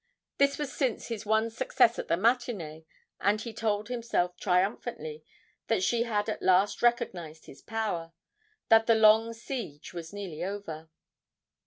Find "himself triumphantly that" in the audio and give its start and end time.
3.87-5.83